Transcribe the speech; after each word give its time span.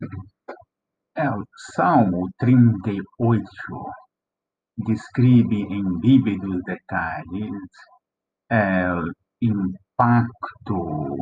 O 0.00 1.44
Salmo 1.74 2.28
38 2.38 3.44
descreve 4.76 5.56
em 5.56 5.98
vívidos 5.98 6.62
detalhes 6.64 7.52
o 8.48 9.12
impacto 9.42 11.16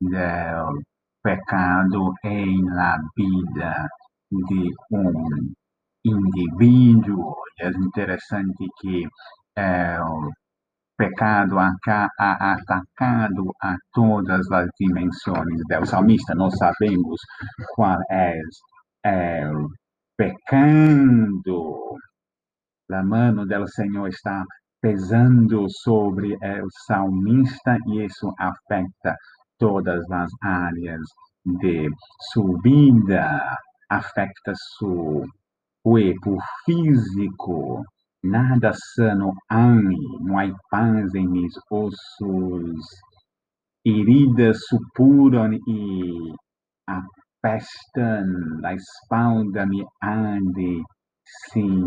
do 0.00 0.82
pecado 1.22 2.14
em 2.24 2.64
la 2.64 2.98
vida 3.16 3.88
de 4.32 4.74
um 4.90 5.52
indivíduo. 6.04 7.36
É 7.60 7.68
interessante 7.68 8.66
que 8.80 9.06
o 9.06 10.32
pecado 10.98 11.58
ha 11.58 11.72
atacado 12.18 13.54
a 13.62 13.76
todas 13.92 14.50
as 14.50 14.68
dimensões 14.78 15.60
do 15.68 15.86
salmista. 15.86 16.34
Nós 16.34 16.54
sabemos 16.58 17.20
qual 17.74 17.98
é 18.10 18.34
o 19.48 19.68
pecado. 20.16 21.96
A 22.90 23.02
mão 23.04 23.46
do 23.46 23.68
Senhor 23.68 24.08
está 24.08 24.42
pesando 24.82 25.66
sobre 25.70 26.34
o 26.34 26.68
salmista 26.86 27.76
e 27.86 28.04
isso 28.04 28.32
afeta 28.38 29.16
todas 29.58 30.04
as 30.10 30.30
áreas 30.42 31.00
de 31.60 31.88
sua 32.32 32.58
vida, 32.62 33.56
afeta 33.88 34.52
seu 34.78 35.24
corpo 35.82 36.36
físico. 36.64 37.84
Nada 38.24 38.72
sano 38.94 39.32
há, 39.48 39.74
não 40.20 40.38
há 40.38 40.52
paz 40.70 41.14
em 41.14 41.28
meus 41.28 41.54
ossos, 41.70 42.84
heridas 43.84 44.58
supuram 44.66 45.52
e 45.52 46.34
apestam, 46.84 48.26
a 48.64 48.74
espalda 48.74 49.64
me 49.66 49.84
arde 50.02 50.82
sem 51.50 51.80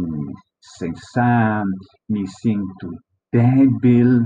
cessar, 0.61 1.65
me 2.09 2.25
sinto 2.25 2.91
débil. 3.33 4.25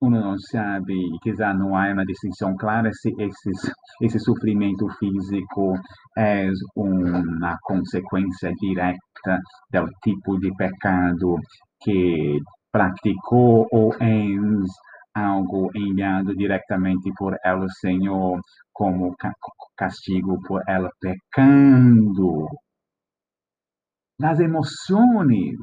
Uno 0.00 0.20
não 0.20 0.38
sabe, 0.38 0.94
quizá 1.22 1.52
não 1.52 1.74
há 1.76 1.92
uma 1.92 2.04
distinção 2.04 2.54
clara 2.56 2.90
se 2.92 3.12
esse, 3.18 3.50
esse 4.00 4.20
sofrimento 4.20 4.86
físico 4.98 5.74
é 6.16 6.48
uma 6.76 7.56
consequência 7.64 8.52
direta 8.60 9.40
do 9.72 9.88
tipo 10.04 10.38
de 10.38 10.54
pecado 10.54 11.36
que 11.82 12.38
praticou 12.70 13.66
ou 13.72 13.92
é 14.00 14.24
algo 15.14 15.68
enviado 15.74 16.32
diretamente 16.36 17.10
por 17.16 17.36
el 17.44 17.68
Senhor 17.80 18.40
como 18.72 19.16
castigo 19.76 20.38
por 20.46 20.62
ela 20.68 20.90
pecando. 21.00 22.46
As 24.22 24.38
emoções 24.38 25.56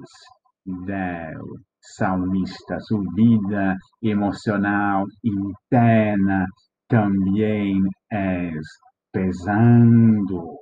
do 0.66 1.60
salmista, 1.80 2.80
sua 2.80 3.04
vida 3.14 3.76
emocional 4.02 5.06
interna 5.24 6.46
também 6.88 7.82
é 8.12 8.52
pesando, 9.12 10.58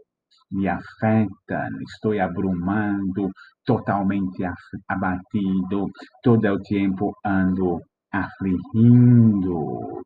me 0.51 0.67
afeta, 0.67 1.69
estou 1.81 2.19
abrumando, 2.19 3.31
totalmente 3.65 4.43
abatido, 4.87 5.89
todo 6.21 6.53
o 6.53 6.61
tempo 6.61 7.13
ando 7.25 7.79
afligindo, 8.11 10.03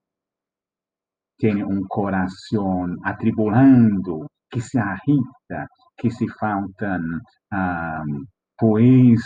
tenho 1.38 1.68
um 1.68 1.84
coração 1.88 2.96
atribulando, 3.04 4.26
que 4.50 4.62
se 4.62 4.80
agita, 4.80 5.68
que 5.98 6.10
se 6.10 6.26
faltam 6.40 7.00
um, 7.54 8.26
poesas. 8.58 9.22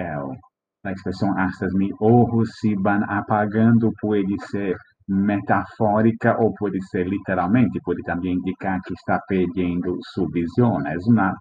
É, 0.00 0.14
a 0.84 0.92
expressão 0.92 1.36
hasta 1.36 1.66
mis 1.74 1.92
ojos 2.00 2.48
se 2.60 2.74
van 2.76 3.02
apagando 3.08 3.90
pode 4.00 4.36
ser 4.50 4.76
metafórica 5.08 6.36
ou 6.38 6.54
pode 6.54 6.78
ser 6.90 7.06
literalmente, 7.08 7.80
pode 7.82 8.02
também 8.02 8.34
indicar 8.34 8.78
que 8.82 8.92
está 8.92 9.18
perdendo 9.26 9.96
sua 10.12 10.26
visão. 10.32 10.78
É 10.86 10.94
uma 11.08 11.34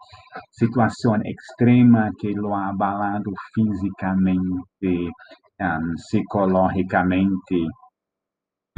situação 0.52 1.18
extrema 1.24 2.10
que 2.18 2.34
lo 2.34 2.54
ha 2.54 2.70
abalado 2.70 3.32
fisicamente, 3.54 5.10
um, 5.62 5.94
psicologicamente, 5.96 7.56
e 7.56 7.68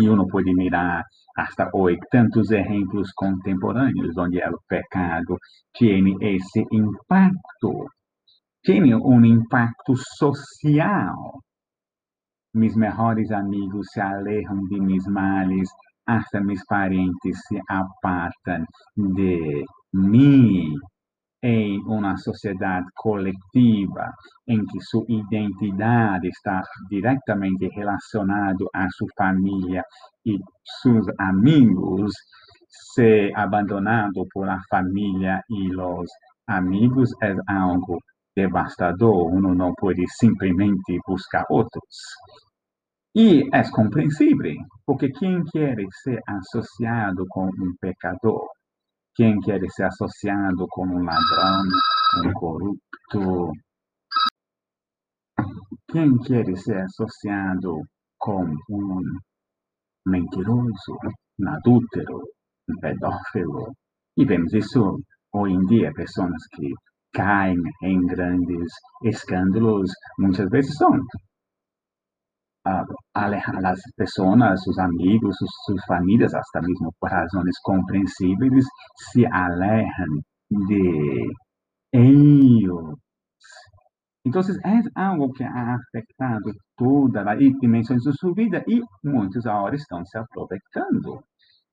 uno 0.07 0.27
pode 0.27 0.53
mirar 0.53 1.03
hasta 1.35 1.69
hoje 1.73 1.97
tantos 2.11 2.51
exemplos 2.51 3.11
contemporâneos 3.15 4.15
onde 4.17 4.37
o 4.37 4.59
pecado 4.67 5.37
tem 5.77 6.15
esse 6.21 6.65
impacto, 6.71 7.89
tem 8.63 8.93
um 8.95 9.25
impacto 9.25 9.95
social 9.95 11.41
mis 12.53 12.75
mejores 12.75 13.31
amigos 13.31 13.87
se 13.93 14.01
alejam 14.01 14.67
de 14.69 14.79
mis 14.79 15.05
males, 15.07 15.69
hasta 16.05 16.41
mis 16.41 16.63
parentes 16.65 17.39
se 17.47 17.59
apartam 17.69 18.65
de 18.95 19.63
mim. 19.93 20.78
Uma 21.89 22.15
sociedade 22.17 22.85
coletiva 22.95 24.11
em 24.47 24.63
que 24.63 24.79
sua 24.81 25.03
identidade 25.09 26.27
está 26.27 26.61
diretamente 26.87 27.67
relacionada 27.69 28.63
à 28.75 28.87
sua 28.91 29.07
família 29.17 29.83
e 30.23 30.37
seus 30.83 31.07
amigos, 31.17 32.13
ser 32.93 33.31
abandonado 33.35 34.23
por 34.31 34.47
a 34.47 34.59
família 34.69 35.41
e 35.49 35.75
os 35.75 36.11
amigos 36.47 37.09
é 37.23 37.35
algo 37.47 37.97
devastador, 38.35 39.33
uno 39.33 39.55
não 39.55 39.73
pode 39.73 40.05
simplesmente 40.09 40.99
buscar 41.07 41.43
outros. 41.49 41.95
E 43.15 43.49
é 43.51 43.67
compreensível, 43.71 44.55
porque 44.85 45.09
quem 45.09 45.43
quer 45.45 45.75
ser 46.03 46.19
associado 46.27 47.25
com 47.29 47.47
um 47.47 47.73
pecador, 47.81 48.47
quem 49.19 49.37
quer 49.41 49.59
ser 49.71 49.83
associado 49.83 50.65
com 50.69 50.87
um 50.87 51.03
ladrão, 51.03 51.63
um 52.23 52.31
corrupto, 52.31 53.51
quem 55.91 56.17
quer 56.19 56.45
ser 56.55 56.83
associado 56.83 57.81
com 58.17 58.45
um 58.69 59.01
mentiroso, 60.07 60.97
um 61.37 61.49
adúltero, 61.49 62.21
um 62.69 62.75
pedófilo. 62.79 63.73
E 64.15 64.23
vemos 64.23 64.53
isso 64.53 65.01
hoje 65.33 65.53
em 65.53 65.65
dia, 65.65 65.91
pessoas 65.93 66.47
que 66.53 66.71
caem 67.11 67.57
em 67.83 67.99
grandes 68.05 68.71
escândalos, 69.03 69.91
muitas 70.17 70.49
vezes 70.49 70.77
são 70.77 70.91
as 72.65 73.79
pessoas, 73.95 74.67
os 74.67 74.79
amigos, 74.79 75.35
suas 75.65 75.83
famílias, 75.85 76.33
até 76.33 76.61
mesmo 76.61 76.93
por 76.99 77.09
razões 77.09 77.57
compreensíveis, 77.63 78.65
se 79.11 79.25
alejam 79.25 80.21
de 80.67 81.29
eles. 81.93 82.99
Então, 84.25 84.41
é 84.65 85.01
algo 85.01 85.31
que 85.31 85.43
ha 85.43 85.75
afetado 85.75 86.53
toda 86.77 87.21
a 87.31 87.35
dimensões 87.35 88.03
de 88.03 88.11
sua 88.13 88.33
vida 88.33 88.63
e 88.67 88.81
muitos 89.03 89.45
agora 89.47 89.75
estão 89.75 90.05
se 90.05 90.17
aproveitando. 90.17 91.23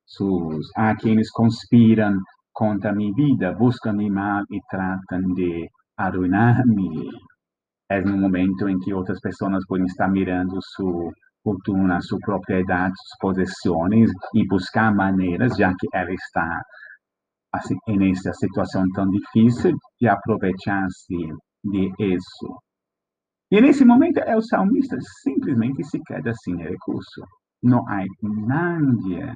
Sus, 0.07 0.71
há 0.77 0.95
quienes 0.97 1.31
conspiram 1.33 2.19
contra 2.53 2.95
minha 2.95 3.13
vida, 3.15 3.53
buscam 3.53 3.93
me 3.95 4.09
mal 4.09 4.45
e 4.51 4.61
tratam 4.71 5.21
de 5.35 5.69
arruinar-me. 5.99 7.11
É 7.89 8.01
no 8.01 8.17
momento 8.17 8.69
em 8.69 8.79
que 8.81 8.93
outras 8.93 9.21
pessoas 9.21 9.65
podem 9.67 9.87
estar 9.87 10.09
mirando 10.09 10.59
sua 10.75 11.13
fortuna, 11.43 12.01
sua 12.01 12.19
propriedade, 12.21 12.95
suas 12.97 13.37
possessões 13.37 14.11
e 14.35 14.47
buscar 14.49 14.93
maneiras, 14.93 15.57
já 15.57 15.73
que 15.73 15.87
ela 15.95 16.13
está 16.13 16.61
assim, 17.53 17.77
nessa 17.89 18.33
situação 18.35 18.85
tão 18.95 19.09
difícil, 19.09 19.77
de 20.01 20.09
aproveitar-se 20.09 21.17
de 21.65 21.93
isso. 21.99 22.61
E 23.51 23.61
nesse 23.61 23.85
momento, 23.85 24.21
o 24.21 24.43
salmista 24.43 24.97
simplesmente 25.23 25.85
se 25.85 26.01
queda 26.05 26.33
sem 26.35 26.57
recurso. 26.57 27.23
Não 27.63 27.87
há 27.89 28.05
ninguém 28.73 29.33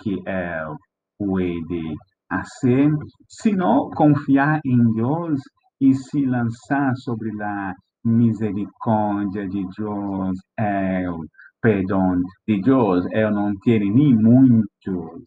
que 0.00 0.22
ele 0.26 0.76
pode 1.18 1.94
fazer, 2.28 2.90
senão 3.28 3.88
confiar 3.90 4.60
em 4.64 4.92
Deus 4.92 5.40
e 5.80 5.94
se 5.94 6.24
lançar 6.26 6.94
sobre 6.96 7.30
a 7.42 7.72
misericórdia 8.04 9.48
de 9.48 9.64
Deus, 9.76 10.38
é, 10.58 11.10
o 11.10 11.24
perdão 11.60 12.20
de 12.46 12.60
Deus. 12.60 13.06
Eu 13.12 13.30
não 13.30 13.54
tenho 13.60 13.94
nem 13.94 14.14
muitos 14.14 15.24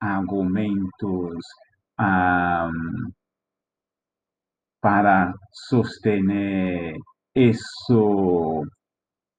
argumentos 0.00 1.44
um, 2.00 3.10
para 4.80 5.32
sostener 5.52 6.96
isso. 7.34 8.64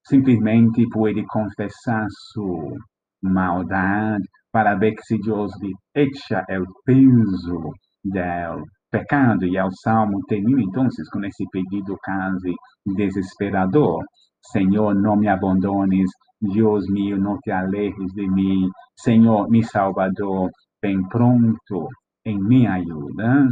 Simplesmente 0.05 0.87
pode 0.89 1.25
confessar 1.27 2.05
sua 2.31 2.77
maldade, 3.21 4.23
para 4.51 4.75
ver 4.75 4.95
se 5.01 5.17
Deus 5.19 5.51
lhe 5.61 5.73
echa 5.93 6.45
o 6.49 6.65
peso 6.85 7.73
do 8.05 8.63
pecado. 8.97 9.45
E 9.45 9.59
o 9.59 9.71
Salmo 9.71 10.21
termina, 10.27 10.61
então, 10.61 10.87
com 11.11 11.25
esse 11.25 11.45
pedido 11.51 11.97
quase 12.03 12.53
desesperador. 12.85 14.03
Senhor, 14.51 14.95
não 14.95 15.15
me 15.15 15.27
abandones. 15.27 16.09
Deus 16.39 16.85
mío, 16.89 17.17
não 17.17 17.37
te 17.39 17.51
alejes 17.51 18.13
de 18.13 18.27
mim. 18.27 18.69
Senhor, 18.95 19.49
mi 19.49 19.63
Salvador, 19.63 20.49
bem 20.81 21.01
pronto 21.07 21.87
em 22.25 22.37
minha 22.39 22.73
ajuda. 22.73 23.49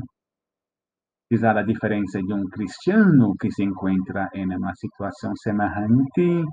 Quizá 1.27 1.51
a 1.51 1.63
diferença 1.63 2.21
de 2.21 2.33
um 2.33 2.47
cristiano 2.49 3.33
que 3.39 3.51
se 3.51 3.63
encontra 3.63 4.29
em 4.35 4.45
uma 4.45 4.73
situação 4.75 5.35
semelhante 5.35 6.45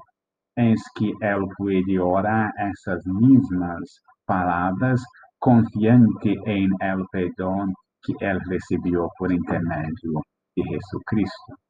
é 0.56 0.74
que 0.96 1.12
ele 1.20 1.46
pode 1.58 1.98
orar 1.98 2.50
essas 2.56 3.02
mesmas 3.04 3.84
palavras 4.26 5.00
confiante 5.38 6.30
em 6.46 6.68
el 6.80 7.04
perdão 7.10 7.72
que 8.04 8.12
ele 8.24 8.40
recebeu 8.50 9.08
por 9.18 9.32
intermédio 9.32 10.20
de 10.56 10.62
Jesus 10.64 11.02
Cristo. 11.06 11.61